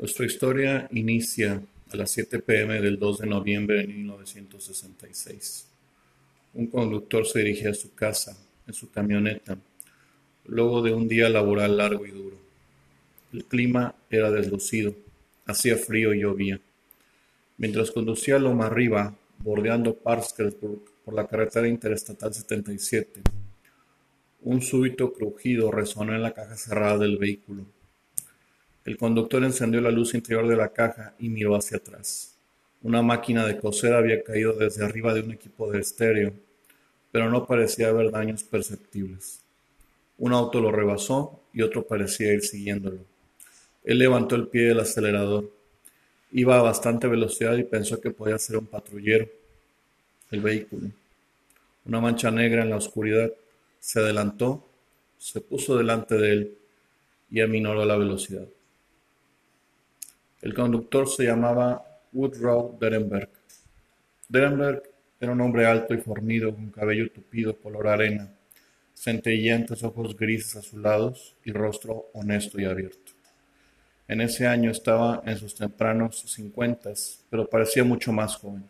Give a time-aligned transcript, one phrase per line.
[0.00, 5.68] Nuestra historia inicia a las 7 pm del 2 de noviembre de 1966.
[6.54, 8.34] Un conductor se dirigía a su casa
[8.66, 9.58] en su camioneta
[10.46, 12.38] luego de un día laboral largo y duro.
[13.34, 14.94] El clima era deslucido,
[15.44, 16.58] hacía frío y llovía.
[17.58, 23.20] Mientras conducía Loma arriba, bordeando Parkersburg por la carretera interestatal 77,
[24.44, 27.66] un súbito crujido resonó en la caja cerrada del vehículo.
[28.84, 32.34] El conductor encendió la luz interior de la caja y miró hacia atrás.
[32.82, 36.32] Una máquina de coser había caído desde arriba de un equipo de estéreo,
[37.12, 39.40] pero no parecía haber daños perceptibles.
[40.16, 42.98] Un auto lo rebasó y otro parecía ir siguiéndolo.
[43.84, 45.50] Él levantó el pie del acelerador.
[46.32, 49.28] Iba a bastante velocidad y pensó que podía ser un patrullero.
[50.30, 50.88] El vehículo.
[51.84, 53.30] Una mancha negra en la oscuridad.
[53.78, 54.66] Se adelantó,
[55.18, 56.58] se puso delante de él
[57.30, 58.46] y aminoró la velocidad.
[60.42, 63.28] El conductor se llamaba Woodrow Derenberg.
[64.26, 64.82] Derenberg
[65.20, 68.32] era un hombre alto y fornido, con cabello tupido color arena,
[68.94, 73.12] centelleantes ojos grises azulados y rostro honesto y abierto.
[74.08, 78.64] En ese año estaba en sus tempranos cincuentas, pero parecía mucho más joven.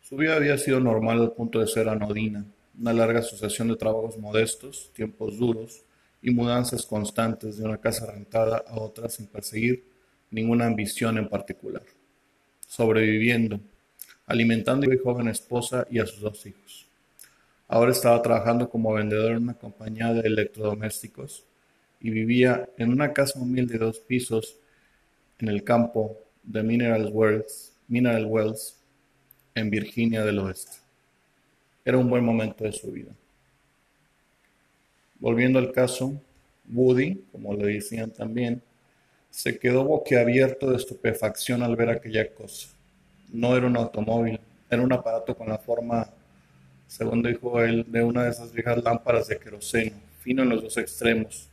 [0.00, 2.46] Su vida había sido normal al punto de ser anodina,
[2.80, 5.82] una larga sucesión de trabajos modestos, tiempos duros
[6.22, 9.87] y mudanzas constantes de una casa rentada a otra sin perseguir
[10.30, 11.82] ninguna ambición en particular,
[12.66, 13.60] sobreviviendo,
[14.26, 16.86] alimentando a su joven esposa y a sus dos hijos.
[17.66, 21.44] Ahora estaba trabajando como vendedor en una compañía de electrodomésticos
[22.00, 24.56] y vivía en una casa humilde de dos pisos
[25.38, 28.76] en el campo de Mineral Wells, Mineral Wells
[29.54, 30.78] en Virginia del Oeste.
[31.84, 33.12] Era un buen momento de su vida.
[35.18, 36.20] Volviendo al caso,
[36.70, 38.62] Woody, como le decían también,
[39.30, 42.68] se quedó boquiabierto de estupefacción al ver aquella cosa.
[43.32, 46.08] No era un automóvil, era un aparato con la forma,
[46.86, 50.76] según dijo él, de una de esas viejas lámparas de queroseno, fino en los dos
[50.76, 51.48] extremos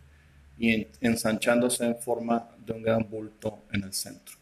[0.57, 4.35] y ensanchándose en forma de un gran bulto en el centro.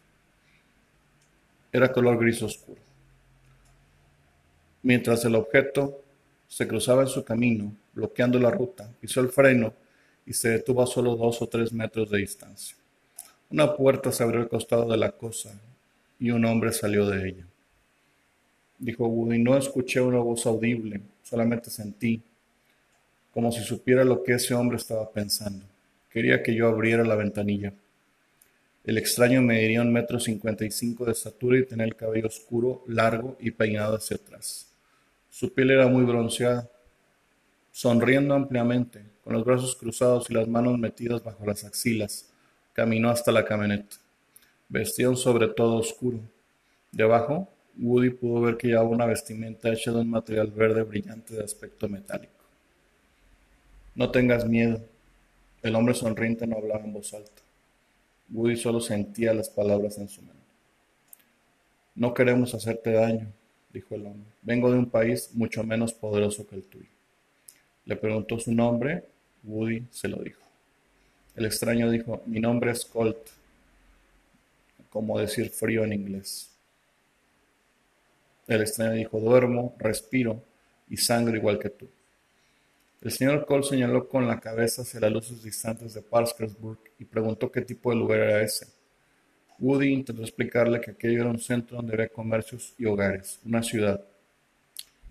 [1.72, 2.80] Era color gris oscuro.
[4.82, 6.02] Mientras el objeto
[6.46, 9.72] se cruzaba en su camino, bloqueando la ruta, pisó el freno
[10.26, 12.76] y se detuvo a solo dos o tres metros de distancia.
[13.54, 15.56] Una puerta se abrió al costado de la cosa
[16.18, 17.46] y un hombre salió de ella.
[18.80, 22.20] Dijo Woody, no escuché una voz audible, solamente sentí,
[23.32, 25.64] como si supiera lo que ese hombre estaba pensando.
[26.10, 27.72] Quería que yo abriera la ventanilla.
[28.82, 32.82] El extraño mediría un metro cincuenta y cinco de estatura y tenía el cabello oscuro,
[32.88, 34.66] largo y peinado hacia atrás.
[35.30, 36.68] Su piel era muy bronceada.
[37.70, 42.33] Sonriendo ampliamente, con los brazos cruzados y las manos metidas bajo las axilas,
[42.74, 43.96] Caminó hasta la camioneta.
[44.68, 46.20] Vestía un sobre todo oscuro.
[46.92, 47.48] Debajo,
[47.78, 51.88] Woody pudo ver que llevaba una vestimenta hecha de un material verde brillante de aspecto
[51.88, 52.32] metálico.
[53.94, 54.80] No tengas miedo.
[55.62, 57.42] El hombre sonriente no hablaba en voz alta.
[58.30, 60.34] Woody solo sentía las palabras en su mente.
[61.94, 63.28] No queremos hacerte daño,
[63.72, 64.30] dijo el hombre.
[64.42, 66.90] Vengo de un país mucho menos poderoso que el tuyo.
[67.84, 69.04] Le preguntó su nombre.
[69.44, 70.43] Woody se lo dijo.
[71.36, 73.18] El extraño dijo, mi nombre es Colt,
[74.90, 76.50] como decir frío en inglés.
[78.46, 80.42] El extraño dijo, duermo, respiro
[80.88, 81.88] y sangre igual que tú.
[83.02, 87.50] El señor Colt señaló con la cabeza hacia las luces distantes de Parkersburg y preguntó
[87.50, 88.66] qué tipo de lugar era ese.
[89.58, 94.04] Woody intentó explicarle que aquello era un centro donde había comercios y hogares, una ciudad.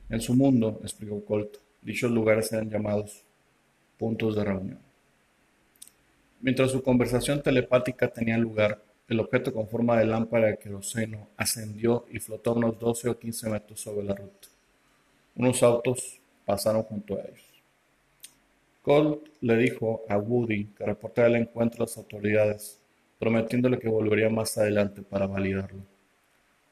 [0.09, 3.23] En su mundo, explicó Colt, dichos lugares eran llamados
[3.97, 4.92] puntos de reunión.
[6.43, 12.05] Mientras su conversación telepática tenía lugar, el objeto con forma de lámpara de queroseno ascendió
[12.11, 14.49] y flotó unos 12 o 15 metros sobre la ruta.
[15.37, 17.63] Unos autos pasaron junto a ellos.
[18.81, 22.77] Colt le dijo a Woody que reportara el encuentro a las autoridades,
[23.19, 25.79] prometiéndole que volvería más adelante para validarlo.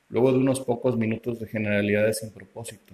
[0.09, 2.93] Luego de unos pocos minutos de generalidades sin propósito,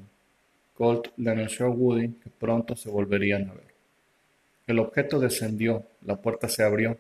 [0.76, 3.67] Colt le anunció a Woody que pronto se volverían a ver.
[4.68, 6.98] El objeto descendió, la puerta se abrió.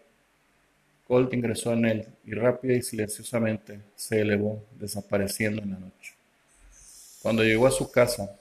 [1.05, 6.13] Colt ingresó en él y rápida y silenciosamente se elevó, desapareciendo en la noche.
[7.21, 8.37] Cuando llegó a su casa,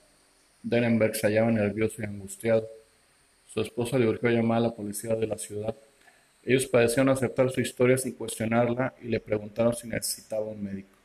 [0.62, 2.68] Denenberg se hallaba nervioso y angustiado.
[3.52, 5.74] Su esposa le urgió llamar a la policía de la ciudad.
[6.44, 10.96] Ellos parecían aceptar su historia sin cuestionarla y le preguntaron si necesitaba un médico.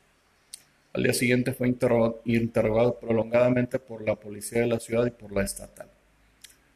[0.94, 5.44] Al día siguiente fue interrogado prolongadamente por la policía de la ciudad y por la
[5.44, 5.88] estatal.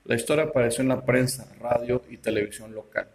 [0.06, 3.07] La historia apareció en la prensa, radio y televisión local.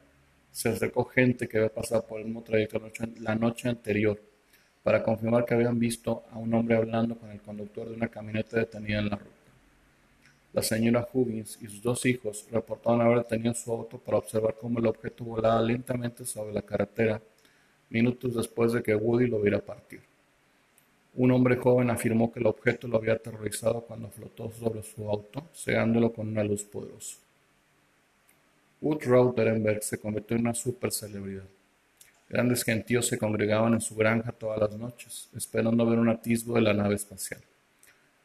[0.51, 2.83] Se acercó gente que había pasado por el mismo trayecto
[3.21, 4.21] la noche anterior
[4.83, 8.57] para confirmar que habían visto a un hombre hablando con el conductor de una camioneta
[8.57, 9.31] detenida en la ruta.
[10.53, 14.81] La señora Huggins y sus dos hijos reportaron haber detenido su auto para observar cómo
[14.81, 17.23] el objeto volaba lentamente sobre la carretera
[17.89, 20.10] minutos después de que Woody lo viera partir.
[21.15, 25.49] Un hombre joven afirmó que el objeto lo había aterrorizado cuando flotó sobre su auto,
[25.53, 27.19] cegándolo con una luz poderosa.
[28.81, 31.45] Wood Rautenberg se convirtió en una super celebridad.
[32.29, 36.63] Grandes gentíos se congregaban en su granja todas las noches, esperando ver un atisbo de
[36.63, 37.41] la nave espacial.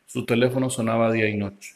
[0.05, 1.73] Su teléfono sonaba día y noche.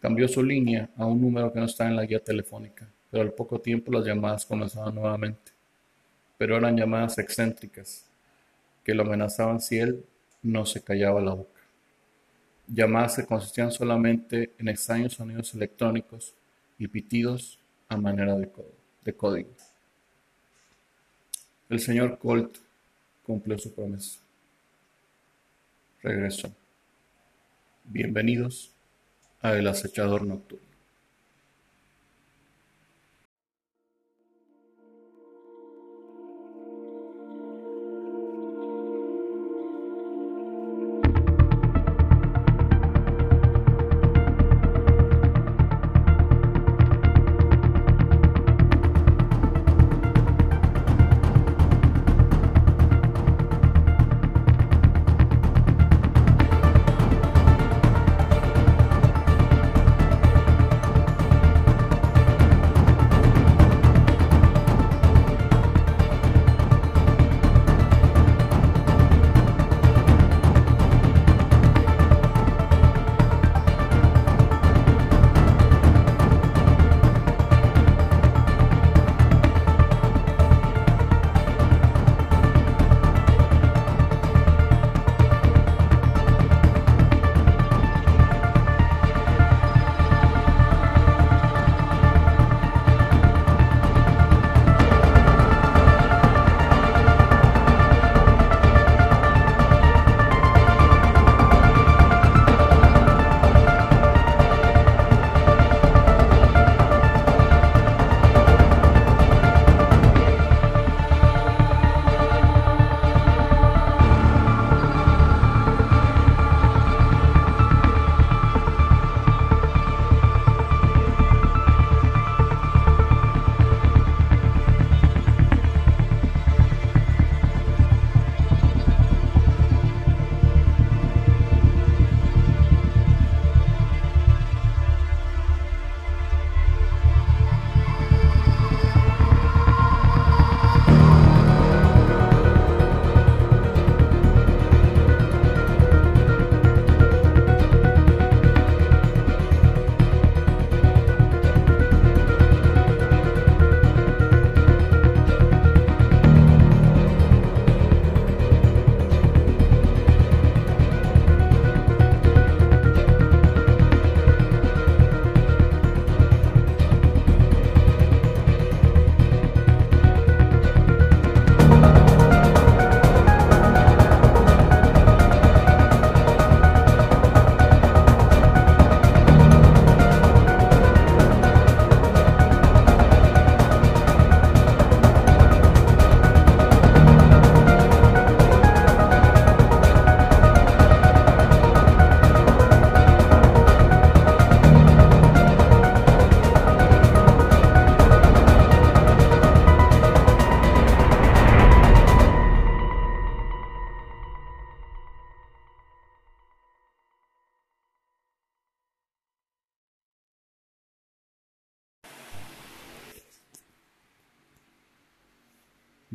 [0.00, 3.32] Cambió su línea a un número que no estaba en la guía telefónica, pero al
[3.32, 5.50] poco tiempo las llamadas comenzaban nuevamente.
[6.38, 8.06] Pero eran llamadas excéntricas,
[8.84, 10.04] que lo amenazaban si él
[10.42, 11.60] no se callaba la boca.
[12.66, 16.34] Llamadas que consistían solamente en extraños sonidos electrónicos
[16.78, 17.58] y pitidos
[17.88, 18.50] a manera de,
[19.04, 19.50] de código.
[21.68, 22.58] El señor Colt
[23.24, 24.20] cumplió su promesa.
[26.02, 26.50] Regresó.
[27.84, 28.70] Bienvenidos
[29.40, 30.67] a El acechador nocturno.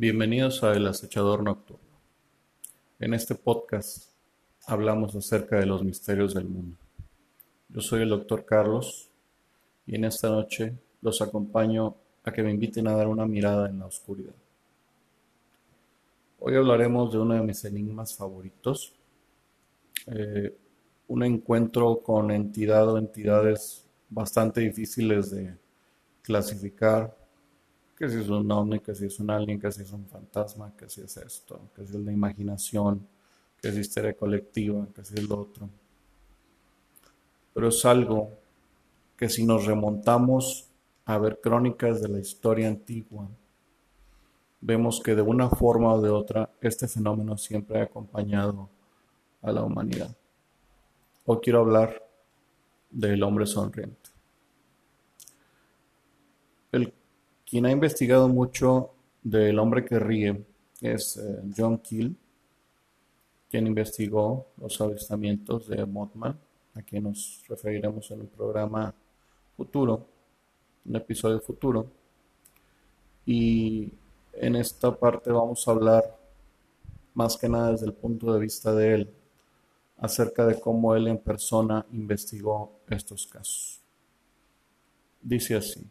[0.04, 1.98] Bienvenidos a El Acechador Nocturno.
[3.00, 4.10] En este podcast
[4.66, 6.76] hablamos acerca de los misterios del mundo.
[7.70, 9.08] Yo soy el doctor Carlos
[9.86, 13.78] y en esta noche los acompaño a que me inviten a dar una mirada en
[13.78, 14.34] la oscuridad.
[16.38, 18.92] Hoy hablaremos de uno de mis enigmas favoritos,
[20.08, 20.54] eh,
[21.08, 25.56] un encuentro con entidad o entidades bastante difíciles de
[26.20, 27.23] clasificar
[27.96, 30.72] que si es un ovni, que si es un alien, que si es un fantasma,
[30.76, 33.06] que si es esto, que si es la imaginación,
[33.60, 35.68] que si es histeria colectiva, que si es lo otro.
[37.52, 38.30] Pero es algo
[39.16, 40.68] que si nos remontamos
[41.04, 43.28] a ver crónicas de la historia antigua,
[44.60, 48.68] vemos que de una forma o de otra este fenómeno siempre ha acompañado
[49.42, 50.16] a la humanidad.
[51.26, 52.02] Hoy quiero hablar
[52.90, 54.10] del hombre sonriente.
[56.72, 56.92] El,
[57.46, 58.90] quien ha investigado mucho
[59.22, 60.44] del hombre que ríe
[60.80, 62.16] es eh, John Keel,
[63.50, 66.38] quien investigó los avistamientos de Mothman,
[66.74, 68.92] a quien nos referiremos en un programa
[69.56, 70.06] futuro,
[70.84, 71.86] un episodio futuro.
[73.24, 73.92] Y
[74.32, 76.18] en esta parte vamos a hablar
[77.14, 79.10] más que nada desde el punto de vista de él,
[79.98, 83.80] acerca de cómo él en persona investigó estos casos.
[85.22, 85.88] Dice así,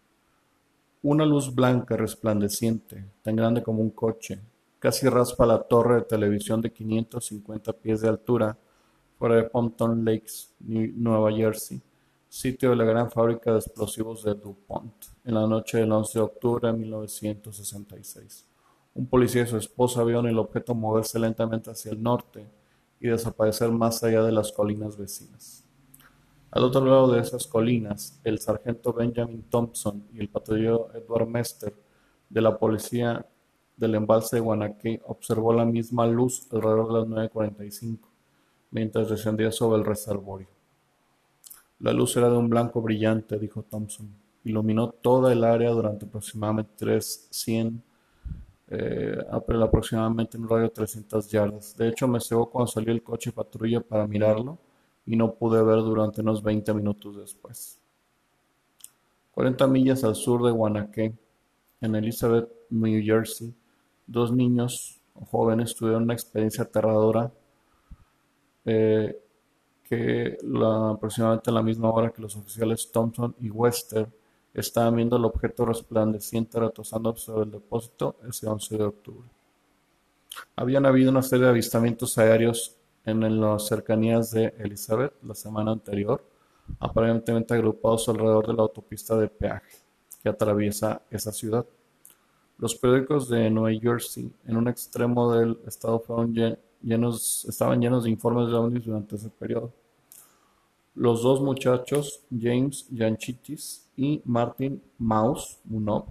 [1.03, 4.39] una luz blanca resplandeciente, tan grande como un coche,
[4.79, 8.57] casi raspa la torre de televisión de 550 pies de altura
[9.19, 11.81] fuera de Pompton Lakes, Nueva Jersey,
[12.29, 14.93] sitio de la gran fábrica de explosivos de DuPont,
[15.25, 18.45] en la noche del 11 de octubre de 1966.
[18.95, 22.47] Un policía y su esposa vieron el objeto moverse lentamente hacia el norte
[23.01, 25.62] y desaparecer más allá de las colinas vecinas.
[26.53, 31.73] Al otro lado de esas colinas, el sargento Benjamin Thompson y el patrullero Edward Mester
[32.29, 33.25] de la policía
[33.75, 37.97] del embalse de Guanaqué observó la misma luz alrededor de las 9.45,
[38.69, 40.47] mientras descendía sobre el reservorio.
[41.79, 44.13] La luz era de un blanco brillante, dijo Thompson.
[44.43, 47.81] Iluminó toda el área durante aproximadamente 300
[48.67, 51.75] eh, aproximadamente en un radio de 300 yardas.
[51.75, 54.59] De hecho, me cegó cuando salió el coche patrulla para mirarlo
[55.05, 57.79] y no pude ver durante unos 20 minutos después.
[59.33, 61.13] 40 millas al sur de Guanaqué,
[61.81, 63.53] en Elizabeth, New Jersey,
[64.07, 64.99] dos niños
[65.31, 67.31] jóvenes tuvieron una experiencia aterradora
[68.65, 69.19] eh,
[69.83, 74.07] que la, aproximadamente a la misma hora que los oficiales Thompson y Wester
[74.53, 79.27] Estaban viendo el objeto resplandeciente retosando sobre el depósito ese 11 de octubre.
[80.55, 86.23] Habían habido una serie de avistamientos aéreos en las cercanías de Elizabeth la semana anterior,
[86.79, 89.77] aparentemente agrupados alrededor de la autopista de peaje
[90.21, 91.65] que atraviesa esa ciudad.
[92.57, 96.33] Los periódicos de Nueva Jersey, en un extremo del estado, fueron
[96.81, 99.73] llenos, estaban llenos de informes de ovnis durante ese periodo.
[100.95, 106.07] Los dos muchachos, James Yanchitis y Martin Mouse Munop,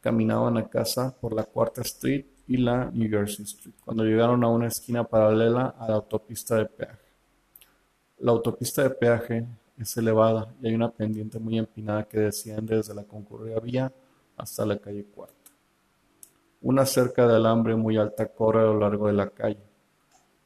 [0.00, 4.48] caminaban a casa por la Cuarta Street y la New Jersey Street cuando llegaron a
[4.48, 7.04] una esquina paralela a la autopista de peaje.
[8.18, 9.46] La autopista de peaje
[9.78, 13.92] es elevada y hay una pendiente muy empinada que desciende desde la concurrida vía
[14.36, 15.50] hasta la calle Cuarta.
[16.62, 19.74] Una cerca de alambre muy alta corre a lo largo de la calle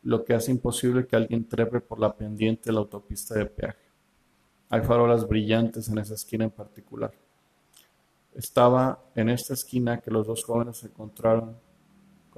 [0.03, 3.89] lo que hace imposible que alguien trepe por la pendiente de la autopista de peaje.
[4.71, 7.13] Hay farolas brillantes en esa esquina en particular.
[8.35, 11.57] Estaba en esta esquina que los dos jóvenes se encontraron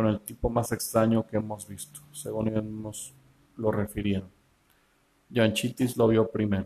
[0.00, 3.12] con el tipo más extraño que hemos visto, según ellos mismos
[3.58, 4.30] lo refirieron.
[5.28, 6.64] Yanchitis lo vio primero.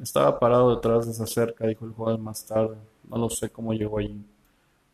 [0.00, 2.76] Estaba parado detrás de esa cerca, dijo el joven más tarde.
[3.08, 4.20] No lo sé cómo llegó allí.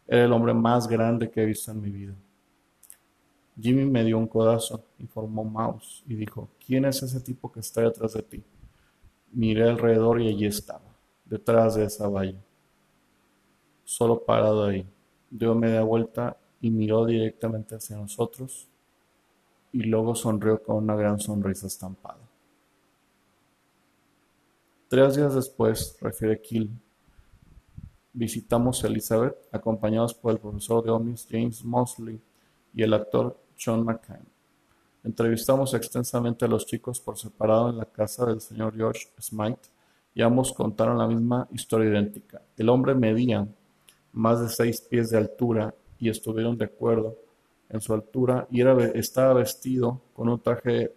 [0.06, 2.14] Era el hombre más grande que he visto en mi vida.
[3.58, 7.80] Jimmy me dio un codazo, informó Mouse, y dijo, ¿quién es ese tipo que está
[7.80, 8.44] detrás de ti?
[9.32, 10.94] Miré alrededor y allí estaba,
[11.24, 12.38] detrás de esa valla,
[13.82, 14.86] solo parado ahí.
[15.30, 16.36] Dio media vuelta
[16.66, 18.66] y miró directamente hacia nosotros
[19.72, 22.18] y luego sonrió con una gran sonrisa estampada.
[24.88, 26.68] Tres días después, refiere Kill,
[28.12, 32.20] visitamos Elizabeth acompañados por el profesor de ovnis James Mosley
[32.74, 34.26] y el actor John McCain.
[35.04, 39.68] Entrevistamos extensamente a los chicos por separado en la casa del señor George Smythe
[40.14, 42.42] y ambos contaron la misma historia idéntica.
[42.56, 43.46] El hombre medía
[44.14, 47.16] más de seis pies de altura y estuvieron de acuerdo
[47.68, 50.94] en su altura y era, estaba vestido con un traje,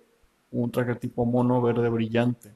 [0.52, 2.54] un traje tipo mono verde brillante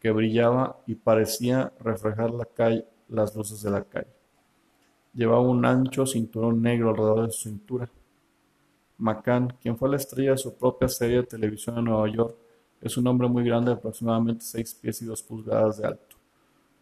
[0.00, 4.08] que brillaba y parecía reflejar la calle, las luces de la calle.
[5.12, 7.90] Llevaba un ancho cinturón negro alrededor de su cintura
[9.00, 12.36] McCann, quien fue la estrella de su propia serie de televisión en Nueva York,
[12.80, 16.16] es un hombre muy grande de aproximadamente 6 pies y 2 pulgadas de alto.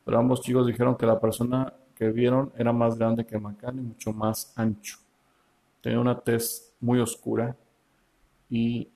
[0.04, 3.82] Pero ambos chicos dijeron que la persona que vieron era más grande que McCann y
[3.82, 4.98] mucho más ancho.
[5.80, 7.56] Tenía una tez muy oscura
[8.48, 8.88] y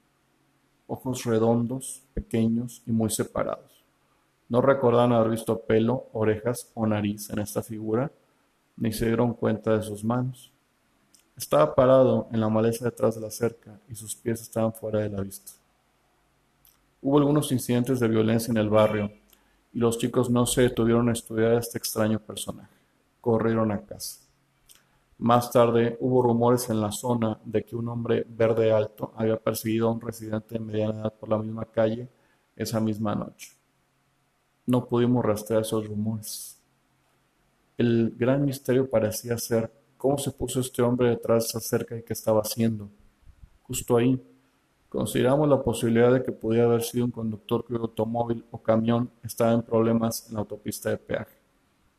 [0.87, 3.85] ojos redondos, pequeños y muy separados.
[4.49, 8.13] No recordaban haber visto pelo, orejas o nariz en esta figura,
[8.77, 10.53] ni se dieron cuenta de sus manos.
[11.37, 15.09] Estaba parado en la maleza detrás de la cerca y sus pies estaban fuera de
[15.09, 15.53] la vista.
[17.01, 19.11] Hubo algunos incidentes de violencia en el barrio
[19.73, 22.82] y los chicos no se detuvieron a estudiar a este extraño personaje.
[23.23, 24.21] Corrieron a casa.
[25.17, 29.89] Más tarde hubo rumores en la zona de que un hombre verde alto había perseguido
[29.89, 32.11] a un residente de mediana edad por la misma calle
[32.57, 33.53] esa misma noche.
[34.67, 36.61] No pudimos rastrear esos rumores.
[37.79, 42.41] El gran misterio parecía ser cómo se puso este hombre detrás de y qué estaba
[42.41, 42.89] haciendo.
[43.63, 44.21] Justo ahí,
[44.89, 49.53] consideramos la posibilidad de que pudiera haber sido un conductor cuyo automóvil o camión estaba
[49.53, 51.39] en problemas en la autopista de peaje,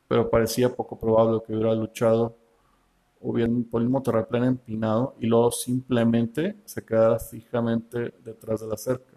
[0.08, 2.36] pero parecía poco probable que hubiera luchado
[3.20, 8.76] o bien por un terraplén empinado y luego simplemente se quedara fijamente detrás de la
[8.76, 9.14] cerca.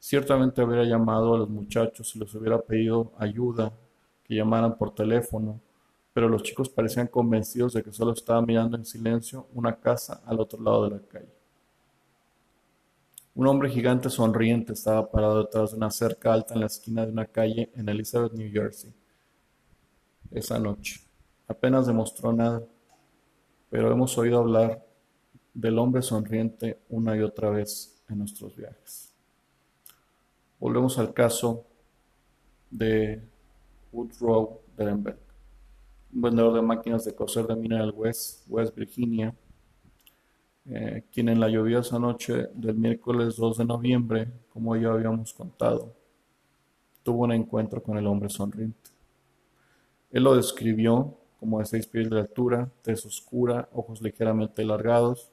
[0.00, 3.72] Ciertamente hubiera llamado a los muchachos y les hubiera pedido ayuda,
[4.24, 5.60] que llamaran por teléfono,
[6.12, 10.40] pero los chicos parecían convencidos de que solo estaba mirando en silencio una casa al
[10.40, 11.32] otro lado de la calle.
[13.34, 17.12] Un hombre gigante sonriente estaba parado detrás de una cerca alta en la esquina de
[17.12, 18.92] una calle en Elizabeth, New Jersey,
[20.30, 21.00] esa noche.
[21.48, 22.62] Apenas demostró nada,
[23.70, 24.84] pero hemos oído hablar
[25.54, 29.12] del hombre sonriente una y otra vez en nuestros viajes.
[30.58, 31.64] Volvemos al caso
[32.70, 33.22] de
[33.92, 35.18] Woodrow Derenberg,
[36.12, 39.34] un vendedor de máquinas de coser de Mineral West, West Virginia,
[40.66, 45.94] eh, quien en la lluviosa noche del miércoles 2 de noviembre, como ya habíamos contado,
[47.02, 48.90] tuvo un encuentro con el hombre sonriente.
[50.10, 55.30] Él lo describió como de seis pies de altura, tez oscura, ojos ligeramente alargados,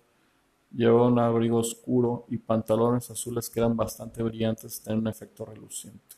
[0.71, 6.15] llevaba un abrigo oscuro y pantalones azules que eran bastante brillantes tenían un efecto reluciente.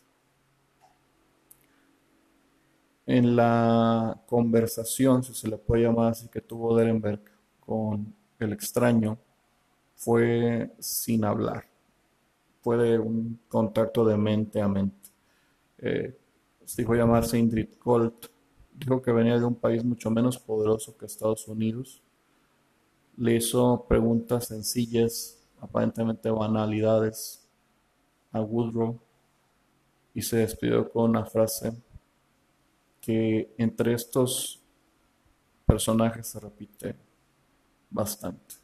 [3.05, 7.21] En la conversación, si se le puede llamar así, que tuvo Derenberg
[7.59, 9.17] con el extraño,
[9.95, 11.65] fue sin hablar.
[12.61, 15.09] Fue de un contacto de mente a mente.
[15.79, 16.15] Eh,
[16.65, 18.27] se dijo llamarse Indrid Colt
[18.79, 22.01] dijo que venía de un país mucho menos poderoso que Estados Unidos.
[23.17, 27.45] Le hizo preguntas sencillas, aparentemente banalidades,
[28.31, 28.99] a Woodrow
[30.13, 31.73] y se despidió con una frase
[33.01, 34.61] que entre estos
[35.65, 36.95] personajes se repite
[37.89, 38.55] bastante.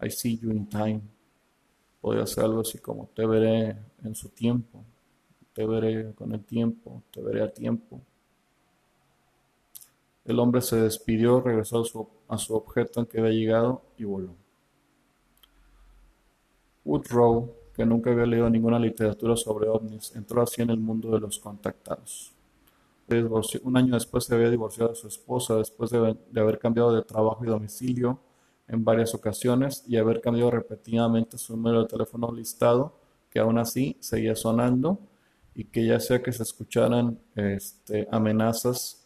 [0.00, 1.02] I see you in time.
[2.00, 4.84] Podría ser algo así como te veré en su tiempo,
[5.52, 8.00] te veré con el tiempo, te veré a tiempo.
[10.24, 11.82] El hombre se despidió, regresó
[12.28, 14.34] a su, objeto en que había llegado y voló.
[16.84, 21.20] Woodrow, que nunca había leído ninguna literatura sobre ovnis, entró así en el mundo de
[21.20, 22.32] los contactados.
[23.62, 27.44] Un año después se había divorciado de su esposa después de, haber cambiado de trabajo
[27.44, 28.18] y domicilio
[28.68, 32.94] en varias ocasiones y haber cambiado repetidamente su número de teléfono listado,
[33.28, 34.98] que aún así seguía sonando
[35.54, 39.01] y que ya sea que se escucharan este, amenazas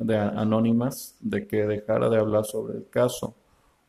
[0.00, 3.34] de anónimas de que dejara de hablar sobre el caso,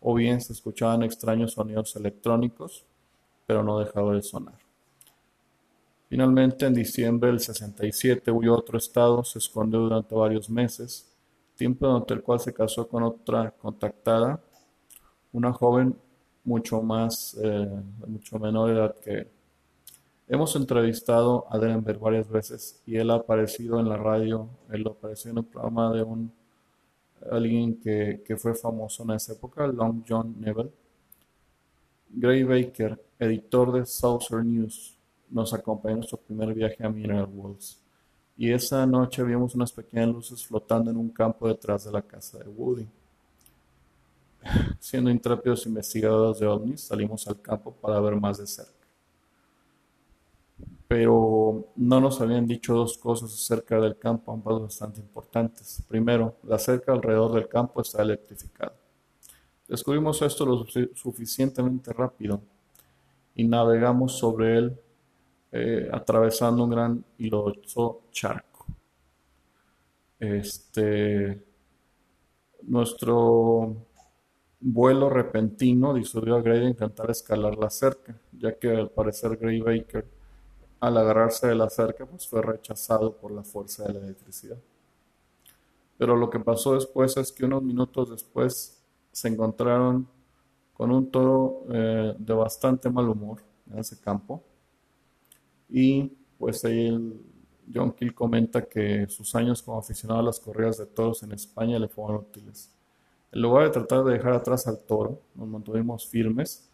[0.01, 2.85] o bien se escuchaban extraños sonidos electrónicos,
[3.47, 4.55] pero no dejaba de sonar.
[6.09, 11.09] Finalmente, en diciembre del 67 huyó a otro estado, se escondió durante varios meses,
[11.55, 14.41] tiempo durante el cual se casó con otra contactada,
[15.31, 15.95] una joven
[16.43, 17.69] mucho más, eh,
[18.07, 19.27] mucho menor edad que él.
[20.33, 25.29] Hemos entrevistado a Denver varias veces y él ha aparecido en la radio, él apareció
[25.29, 26.31] en el programa de un
[27.29, 30.71] alguien que, que fue famoso en esa época, Long John Neville.
[32.11, 34.95] Gray Baker, editor de Southern News,
[35.29, 37.77] nos acompañó en nuestro primer viaje a Mineral Wells.
[38.37, 42.37] Y esa noche vimos unas pequeñas luces flotando en un campo detrás de la casa
[42.37, 42.87] de Woody.
[44.79, 48.80] Siendo intrépidos investigadores de ovnis, salimos al campo para ver más de cerca
[50.91, 55.81] pero no nos habían dicho dos cosas acerca del campo, ambas bastante importantes.
[55.87, 58.75] Primero, la cerca alrededor del campo está electrificada.
[59.69, 62.41] Descubrimos esto lo suficientemente rápido
[63.33, 64.77] y navegamos sobre él
[65.53, 67.31] eh, atravesando un gran y
[68.11, 68.65] charco.
[70.19, 71.41] Este,
[72.63, 73.77] nuestro
[74.59, 79.61] vuelo repentino disuadió a Gray de intentar escalar la cerca, ya que al parecer Gray
[79.61, 80.19] Baker
[80.81, 84.57] al agarrarse de la cerca, pues fue rechazado por la fuerza de la electricidad.
[85.97, 90.07] Pero lo que pasó después es que unos minutos después se encontraron
[90.73, 94.43] con un toro eh, de bastante mal humor en ese campo.
[95.69, 96.89] Y pues ahí
[97.71, 101.77] John Kill comenta que sus años como aficionado a las corridas de toros en España
[101.77, 102.71] le fueron útiles.
[103.31, 106.70] En lugar de tratar de dejar atrás al toro, nos mantuvimos firmes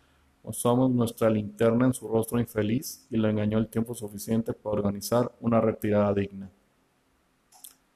[0.48, 5.32] Usamos nuestra linterna en su rostro infeliz y lo engañó el tiempo suficiente para organizar
[5.42, 6.50] una retirada digna.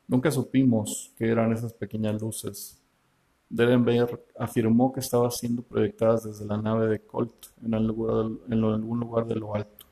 [0.08, 2.82] Nunca supimos qué eran esas pequeñas luces,
[3.52, 9.36] Derenberg afirmó que estaban siendo proyectadas desde la nave de Colt en, algún lugar de
[9.36, 9.86] lo alto.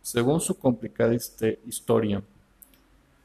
[0.00, 2.22] Según su complicada historia,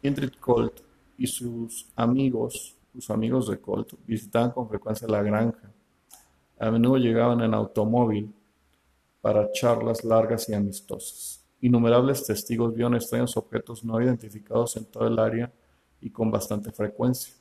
[0.01, 0.81] Indrid Colt
[1.17, 5.71] y sus amigos, sus amigos de Colt, visitaban con frecuencia la granja.
[6.59, 8.33] A menudo llegaban en automóvil
[9.29, 11.45] para charlas largas y amistosas.
[11.61, 15.53] Innumerables testigos vieron extraños objetos no identificados en todo el área
[16.01, 17.35] y con bastante frecuencia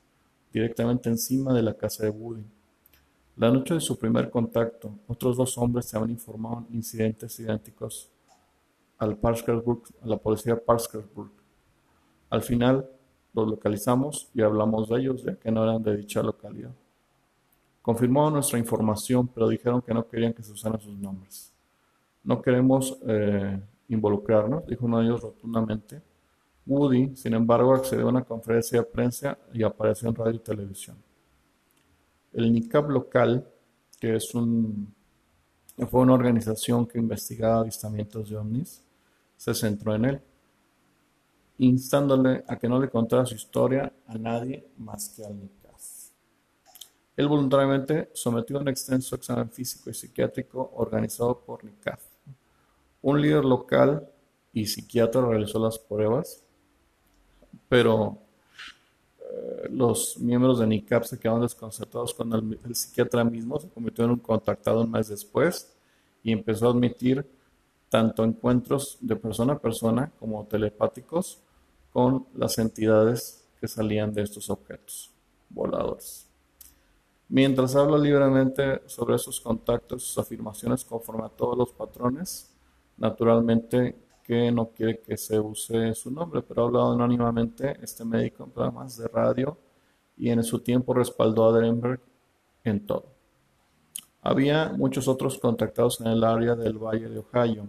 [0.52, 2.44] directamente encima de la casa de Woody.
[3.38, 8.10] La noche de su primer contacto, otros dos hombres se habían informado incidentes idénticos
[8.98, 11.30] al Parkersburg, a la policía de Parkersburg.
[12.28, 12.86] Al final
[13.32, 16.74] los localizamos y hablamos de ellos, ya que no eran de dicha localidad.
[17.80, 21.54] Confirmaron nuestra información, pero dijeron que no querían que se usaran sus nombres.
[22.24, 26.02] No queremos eh, involucrarnos, dijo uno de ellos rotundamente.
[26.66, 30.96] Woody, sin embargo, accedió a una conferencia de prensa y apareció en radio y televisión.
[32.32, 33.48] El NICAP local,
[33.98, 34.92] que es un,
[35.90, 38.82] fue una organización que investigaba avistamientos de ovnis,
[39.36, 40.20] se centró en él,
[41.58, 45.58] instándole a que no le contara su historia a nadie más que al NICAP.
[47.18, 52.00] Él voluntariamente sometió a un extenso examen físico y psiquiátrico organizado por NICAF.
[53.02, 54.08] Un líder local
[54.52, 56.44] y psiquiatra realizó las pruebas
[57.68, 58.18] pero
[59.20, 64.12] eh, los miembros de NICAP se quedaron desconcertados cuando el, psiquiatra mismo se convirtió en
[64.12, 65.76] un contactado un después
[66.22, 67.26] y empezó a admitir
[67.90, 71.40] tanto encuentros de persona a persona como telepáticos
[71.92, 75.10] con las entidades que salían de estos objetos
[75.48, 76.26] voladores.
[77.30, 82.50] Mientras habla libremente sobre esos contactos, sus afirmaciones conforme a todos los patrones,
[82.98, 88.44] naturalmente que no quiere que se use su nombre, pero ha hablado anónimamente este médico
[88.44, 89.56] en programas de radio
[90.18, 92.00] y en su tiempo respaldó a Derenberg
[92.64, 93.06] en todo.
[94.20, 97.68] Había muchos otros contactados en el área del Valle de Ohio,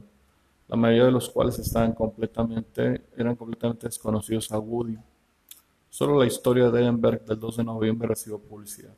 [0.67, 4.97] la mayoría de los cuales estaban completamente, eran completamente desconocidos a Woody.
[5.89, 8.93] Solo la historia de Derenberg del 2 de noviembre recibió publicidad.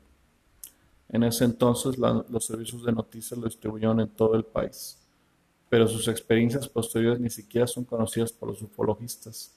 [1.08, 5.01] En ese entonces los servicios de noticias lo distribuyeron en todo el país
[5.72, 9.54] pero sus experiencias posteriores ni siquiera son conocidas por los ufologistas.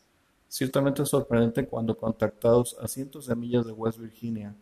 [0.47, 4.55] Ciertamente es sorprendente cuando contactados a cientos de millas de West Virginia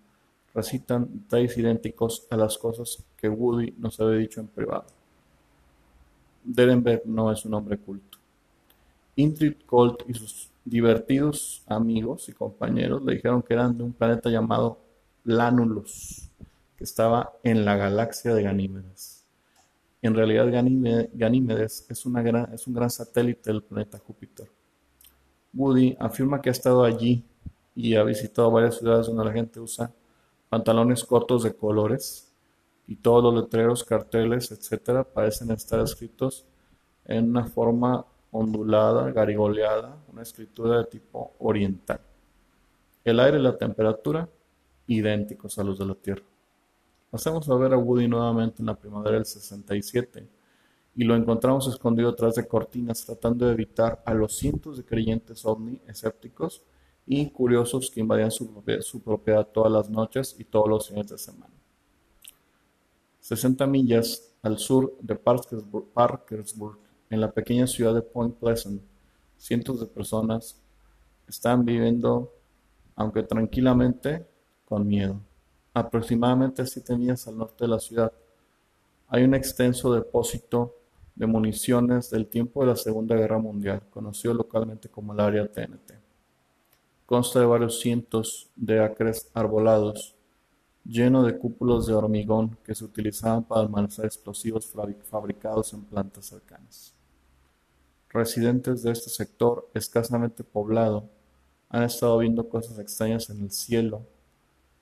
[0.55, 4.85] recitan detalles idénticos a las cosas que Woody nos había dicho en privado.
[6.43, 8.17] Derenberg no es un hombre culto.
[9.15, 14.31] Indrid Colt y sus divertidos amigos y compañeros le dijeron que eran de un planeta
[14.31, 14.79] llamado
[15.23, 16.31] Lánulus,
[16.75, 19.12] que estaba en la galaxia de Ganímedes.
[20.03, 20.51] En realidad
[21.13, 22.13] Ganímedes es, un
[22.73, 24.51] gran satélite del planeta Júpiter.
[25.53, 27.23] Woody afirma que ha estado allí
[27.73, 29.93] y ha visitado varias ciudades donde la gente usa
[30.49, 32.29] pantalones cortos de colores
[32.85, 36.45] y todos los letreros, carteles, etcétera, parecen estar escritos
[37.05, 42.01] en una forma ondulada, garigoleada, una escritura de tipo oriental.
[43.05, 44.27] El aire y la temperatura
[44.85, 46.32] idénticos a los de la Tierra.
[47.13, 50.27] Pasamos a ver a Woody nuevamente en la primavera del 67
[50.95, 55.45] y lo encontramos escondido detrás de cortinas tratando de evitar a los cientos de creyentes
[55.45, 56.63] ovni escépticos
[57.05, 58.51] y curiosos que invadían su,
[59.03, 61.53] propiedad todas las noches y todos los fines de semana.
[63.19, 66.79] 60 millas al sur de Parkersburg,
[67.11, 68.81] en la pequeña ciudad de Point Pleasant,
[69.37, 70.59] cientos de personas
[71.27, 72.33] están viviendo,
[72.95, 74.25] aunque tranquilamente,
[74.65, 75.19] con miedo
[75.73, 78.11] aproximadamente siete millas al norte de la ciudad,
[79.07, 80.75] hay un extenso depósito
[81.15, 85.93] de municiones del tiempo de la Segunda Guerra Mundial, conocido localmente como el área TNT.
[87.05, 90.15] Consta de varios cientos de acres arbolados,
[90.85, 96.93] lleno de cúpulos de hormigón que se utilizaban para almacenar explosivos fabricados en plantas cercanas.
[98.09, 101.09] Residentes de este sector escasamente poblado
[101.69, 104.05] han estado viendo cosas extrañas en el cielo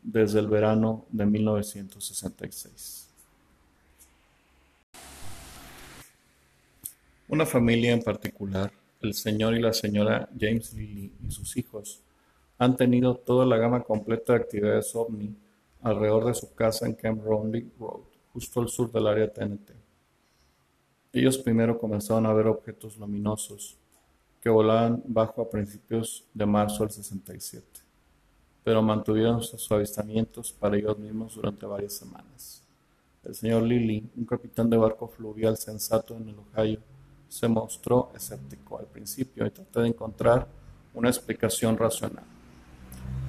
[0.04, 3.08] desde el verano de 1966.
[7.28, 12.02] Una familia en particular, el señor y la señora James Lilly y sus hijos,
[12.58, 15.34] han tenido toda la gama completa de actividades ovni
[15.82, 18.02] alrededor de su casa en Camp Roundy Road,
[18.34, 19.72] justo al sur del área TNT.
[21.14, 23.78] Ellos primero comenzaron a ver objetos luminosos
[24.42, 27.81] que volaban bajo a principios de marzo del 67
[28.64, 32.64] pero mantuvieron sus avistamientos para ellos mismos durante varias semanas.
[33.24, 36.80] El señor Lilly, un capitán de barco fluvial sensato en el Ohio,
[37.28, 40.48] se mostró escéptico al principio y trató de encontrar
[40.94, 42.26] una explicación racional.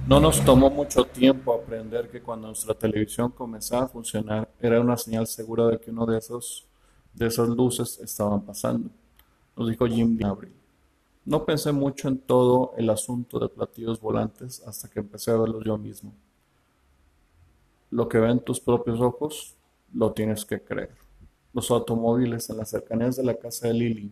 [0.07, 4.97] No nos tomó mucho tiempo aprender que cuando nuestra televisión comenzaba a funcionar era una
[4.97, 6.65] señal segura de que uno de esos
[7.13, 8.89] de esas luces estaban pasando,
[9.55, 10.62] nos dijo Jim abril.
[11.25, 15.63] No pensé mucho en todo el asunto de platillos volantes hasta que empecé a verlos
[15.63, 16.13] yo mismo.
[17.89, 19.55] Lo que ven tus propios ojos,
[19.93, 20.95] lo tienes que creer.
[21.53, 24.11] Los automóviles en las cercanías de la casa de Lily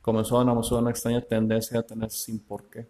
[0.00, 2.88] comenzaban a mostrar una extraña tendencia a tener sin por qué.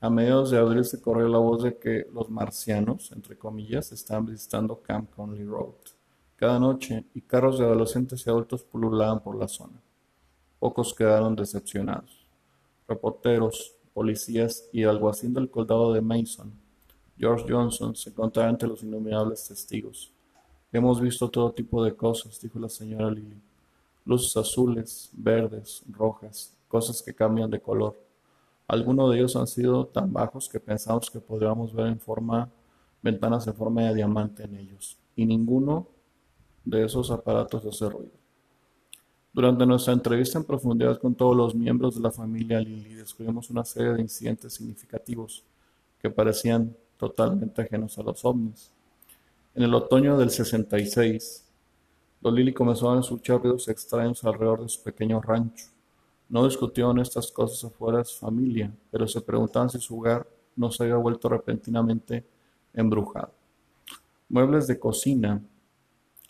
[0.00, 4.26] A mediados de abril se corrió la voz de que los marcianos, entre comillas, estaban
[4.26, 5.74] visitando Camp Conley Road
[6.36, 9.80] cada noche y carros de adolescentes y adultos pululaban por la zona.
[10.58, 12.23] Pocos quedaron decepcionados.
[12.86, 16.52] Reporteros, policías y el alguacil del condado de Mason,
[17.16, 20.12] George Johnson, se encontraban entre los innumerables testigos.
[20.72, 23.40] Hemos visto todo tipo de cosas, dijo la señora Lily.
[24.04, 27.96] Luces azules, verdes, rojas, cosas que cambian de color.
[28.66, 32.50] Algunos de ellos han sido tan bajos que pensamos que podríamos ver en forma
[33.04, 35.86] ventanas en forma de diamante en ellos, y ninguno
[36.64, 38.23] de esos aparatos hace ruido.
[39.34, 43.64] Durante nuestra entrevista en profundidad con todos los miembros de la familia Lily, descubrimos una
[43.64, 45.42] serie de incidentes significativos
[46.00, 48.70] que parecían totalmente ajenos a los ovnis.
[49.56, 51.48] En el otoño del 66,
[52.20, 55.66] los Lily comenzaron a escuchar ruidos extraños alrededor de su pequeño rancho.
[56.28, 60.70] No discutieron estas cosas afuera de su familia, pero se preguntaban si su hogar no
[60.70, 62.24] se había vuelto repentinamente
[62.72, 63.32] embrujado.
[64.28, 65.42] Muebles de cocina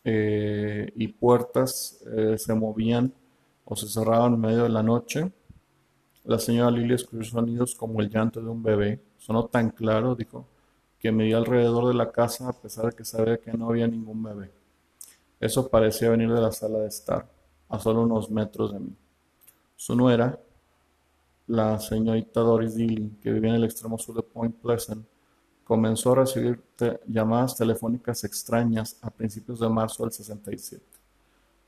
[0.05, 3.13] eh, y puertas eh, se movían
[3.65, 5.33] o se cerraban en medio de la noche.
[6.25, 9.01] La señora Lily escuchó sonidos como el llanto de un bebé.
[9.19, 10.47] Sonó tan claro, dijo,
[10.99, 14.23] que di alrededor de la casa a pesar de que sabía que no había ningún
[14.23, 14.51] bebé.
[15.41, 17.27] Eso parecía venir de la sala de estar,
[17.69, 18.97] a solo unos metros de mí.
[19.77, 20.39] Su nuera,
[21.47, 25.05] la señorita Doris Dilling, que vivía en el extremo sur de Point Pleasant,
[25.65, 26.63] comenzó a recibir
[27.07, 30.85] llamadas telefónicas extrañas a principios de marzo del 67.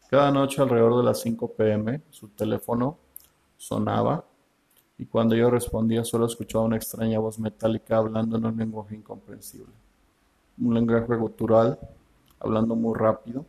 [0.09, 2.99] Cada noche alrededor de las 5 pm su teléfono
[3.57, 4.25] sonaba
[4.99, 9.73] y cuando yo respondía solo escuchaba una extraña voz metálica hablando en un lenguaje incomprensible.
[10.59, 11.79] Un lenguaje gutural,
[12.39, 13.45] hablando muy rápido.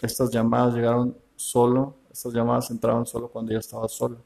[0.00, 4.16] Estas llamadas llegaron solo, estas llamadas entraban solo cuando ella estaba sola.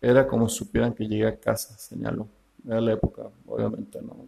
[0.00, 2.26] Era como si supieran que llegué a casa, señaló.
[2.68, 4.26] Era la época, obviamente no,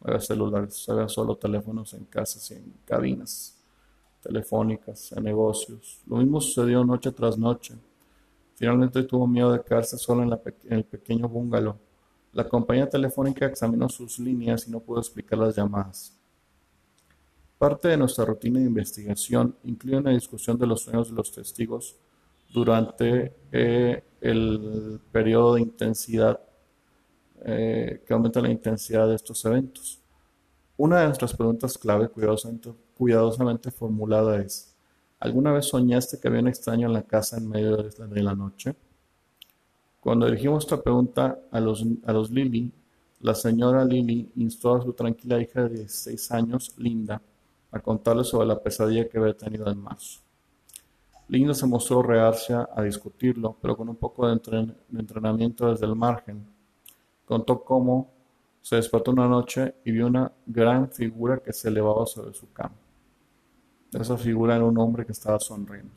[0.00, 3.62] había celulares, había solo teléfonos en casas y en cabinas
[4.22, 6.00] telefónicas, en negocios.
[6.06, 7.74] Lo mismo sucedió noche tras noche.
[8.54, 11.76] Finalmente tuvo miedo de quedarse solo en, el pequeño bungalow.
[12.32, 16.18] La compañía telefónica examinó sus líneas y no pudo explicar las llamadas.
[17.58, 21.94] Parte de nuestra rutina de investigación incluye una discusión de los sueños de los testigos
[22.50, 26.40] durante eh, el periodo de intensidad
[27.44, 30.00] eh, que aumenta la intensidad de estos eventos.
[30.76, 34.76] Una de nuestras preguntas clave cuidadosamente, formulada es,
[35.18, 38.76] ¿Alguna vez soñaste que había un extraño en la casa en medio de la noche?
[40.00, 42.70] Cuando dirigimos esta pregunta a los, a los Lily,
[43.20, 47.20] la señora Lily instó a su tranquila hija de 16 años, Linda,
[47.72, 50.20] a contarle sobre la pesadilla que había tenido en marzo.
[51.28, 54.38] Linda se mostró reacia a discutirlo, pero con un poco de,
[54.96, 56.46] entrenamiento desde el margen.
[57.26, 58.10] Contó cómo
[58.62, 62.74] se despertó una noche y vio una gran figura que se elevaba sobre su cama.
[63.92, 65.92] Esa figura era un hombre que estaba sonriendo.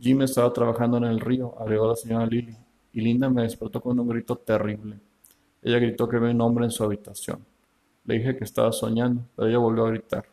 [0.00, 2.56] Jim estaba trabajando en el río, agregó la señora Lily,
[2.92, 4.98] y Linda me despertó con un grito terrible.
[5.62, 7.44] Ella gritó que había un hombre en su habitación.
[8.04, 10.26] Le dije que estaba soñando, pero ella volvió a gritar.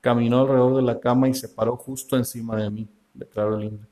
[0.00, 3.88] Caminó alrededor de la cama y se paró justo encima de mí, declaró Linda.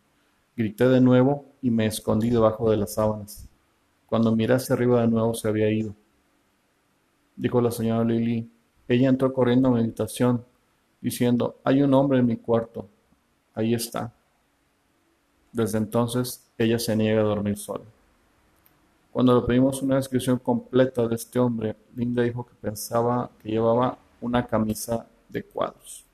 [0.57, 3.48] Grité de nuevo y me escondí debajo de las sábanas.
[4.11, 5.94] Cuando miré arriba de nuevo se había ido.
[7.37, 8.51] Dijo la señora Lily.
[8.88, 10.44] Ella entró corriendo a mi habitación,
[11.01, 12.88] diciendo, hay un hombre en mi cuarto.
[13.55, 14.12] Ahí está.
[15.53, 17.85] Desde entonces ella se niega a dormir sola.
[19.12, 23.96] Cuando le pedimos una descripción completa de este hombre, Linda dijo que pensaba que llevaba
[24.20, 26.05] una camisa de cuadros.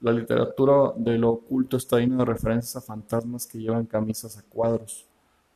[0.00, 4.42] La literatura de lo oculto está llena de referencias a fantasmas que llevan camisas a
[4.42, 5.06] cuadros,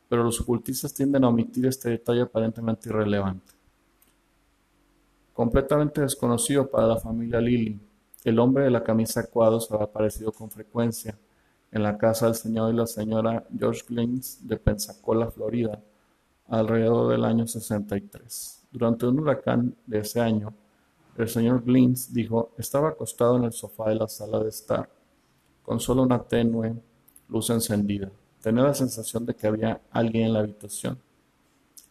[0.08, 3.52] pero los ocultistas tienden a omitir este detalle aparentemente irrelevante.
[5.32, 7.78] Completamente desconocido para la familia Lily,
[8.24, 11.16] el hombre de la camisa cuadros había aparecido con frecuencia
[11.70, 15.82] en la casa del señor y la señora George Glynns de Pensacola, Florida,
[16.48, 18.66] alrededor del año 63.
[18.70, 20.54] Durante un huracán de ese año,
[21.16, 24.88] el señor Glynns dijo, estaba acostado en el sofá de la sala de estar,
[25.62, 26.74] con solo una tenue
[27.28, 28.10] luz encendida.
[28.46, 31.00] Tenía la sensación de que había alguien en la habitación.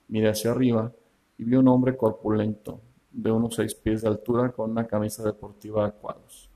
[0.08, 0.90] Miré hacia arriba
[1.38, 2.80] y vi un hombre corpulento,
[3.12, 6.50] de unos seis pies de altura, con una camisa deportiva a cuadros.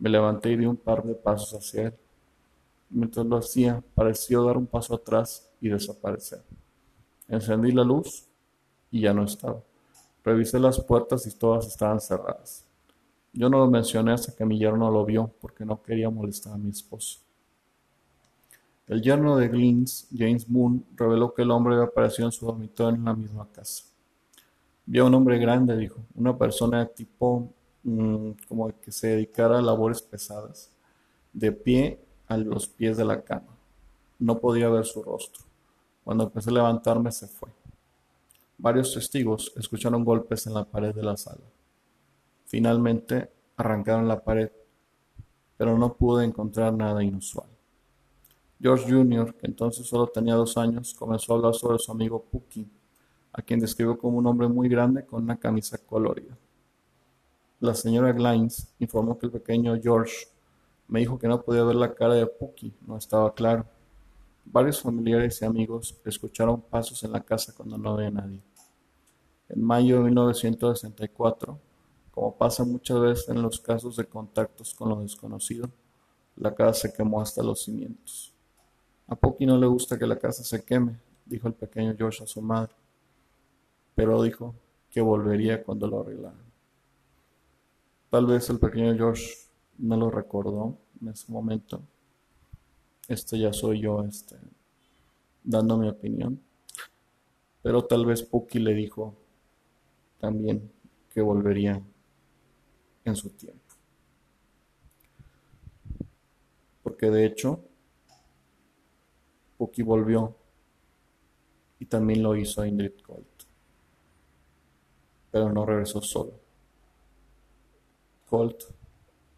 [0.00, 1.94] Me levanté y di un par de pasos hacia él.
[2.90, 6.42] Mientras lo hacía, pareció dar un paso atrás y desaparecer.
[7.28, 8.26] Encendí la luz
[8.90, 9.62] y ya no estaba.
[10.24, 12.66] Revisé las puertas y todas estaban cerradas.
[13.32, 16.58] Yo no lo mencioné hasta que mi yerno lo vio porque no quería molestar a
[16.58, 17.20] mi esposo.
[18.86, 22.96] El yerno de Glynns, James Moon, reveló que el hombre había aparecido en su dormitorio
[22.96, 23.84] en la misma casa.
[24.84, 29.62] Vi a un hombre grande, dijo, una persona tipo mm, como que se dedicara a
[29.62, 30.70] labores pesadas,
[31.32, 33.56] de pie a los pies de la cama.
[34.20, 35.44] No podía ver su rostro.
[36.04, 37.48] Cuando empecé a levantarme se fue.
[38.56, 41.42] Varios testigos escucharon golpes en la pared de la sala.
[42.46, 44.50] Finalmente arrancaron la pared,
[45.56, 47.55] pero no pude encontrar nada inusual.
[48.60, 52.66] George Jr., que entonces solo tenía dos años, comenzó a hablar sobre su amigo Pucky,
[53.32, 56.36] a quien describió como un hombre muy grande con una camisa colorida.
[57.60, 60.28] La señora Glines informó que el pequeño George
[60.88, 63.66] me dijo que no podía ver la cara de Pucky, no estaba claro.
[64.44, 68.40] Varios familiares y amigos escucharon pasos en la casa cuando no había nadie.
[69.48, 71.58] En mayo de 1964,
[72.10, 75.68] como pasa muchas veces en los casos de contactos con lo desconocido,
[76.36, 78.35] la casa se quemó hasta los cimientos.
[79.08, 82.26] A Pucky no le gusta que la casa se queme, dijo el pequeño George a
[82.26, 82.74] su madre,
[83.94, 84.54] pero dijo
[84.90, 86.46] que volvería cuando lo arreglaran.
[88.10, 89.34] Tal vez el pequeño George
[89.78, 91.82] no lo recordó en ese momento.
[93.08, 94.36] Este ya soy yo, este,
[95.44, 96.40] dando mi opinión.
[97.62, 99.14] Pero tal vez Pucky le dijo
[100.18, 100.70] también
[101.12, 101.80] que volvería
[103.04, 103.60] en su tiempo.
[106.82, 107.60] Porque de hecho,
[109.56, 110.34] Pucky volvió
[111.78, 113.26] y también lo hizo Ingrid Colt.
[115.30, 116.32] Pero no regresó solo.
[118.28, 118.64] Colt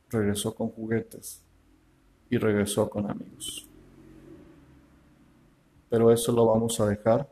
[0.09, 1.43] regresó con juguetes
[2.31, 3.67] y regresó con amigos.
[5.91, 7.29] Pero eso lo vamos a dejar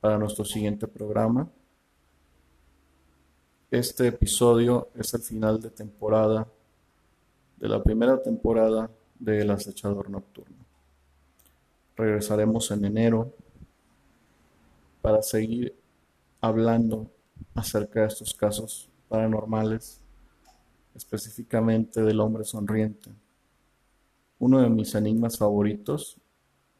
[0.00, 1.48] para nuestro siguiente programa.
[3.70, 6.46] Este episodio es el final de temporada,
[7.56, 10.61] de la primera temporada de El acechador nocturno.
[11.96, 13.32] Regresaremos en enero
[15.00, 15.76] para seguir
[16.40, 17.10] hablando
[17.54, 20.00] acerca de estos casos paranormales,
[20.94, 23.10] específicamente del hombre sonriente,
[24.38, 26.18] uno de mis enigmas favoritos,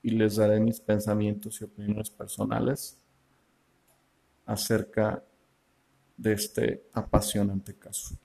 [0.03, 2.99] y les daré mis pensamientos y opiniones personales
[4.45, 5.23] acerca
[6.17, 8.17] de este apasionante caso.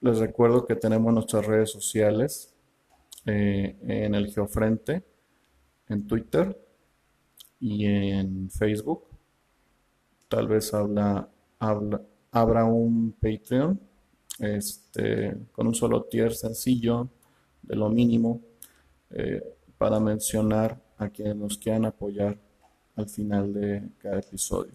[0.00, 2.53] Les recuerdo que tenemos nuestras redes sociales
[3.26, 5.02] eh, en el Geofrente,
[5.88, 6.58] en Twitter
[7.60, 9.04] y en Facebook.
[10.28, 13.80] Tal vez habla, habla, habrá un Patreon
[14.38, 17.08] este, con un solo tier sencillo
[17.62, 18.40] de lo mínimo
[19.10, 19.42] eh,
[19.78, 22.38] para mencionar a quienes nos quieran apoyar
[22.96, 24.72] al final de cada episodio.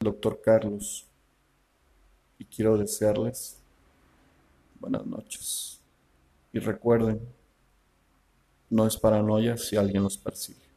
[0.00, 1.06] Doctor Carlos,
[2.38, 3.60] y quiero desearles
[4.80, 5.79] buenas noches.
[6.52, 7.20] Y recuerden,
[8.70, 10.70] no es paranoia si alguien los persigue.